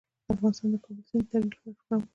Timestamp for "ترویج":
1.31-1.45